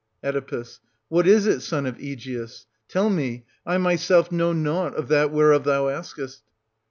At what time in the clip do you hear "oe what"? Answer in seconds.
0.25-1.27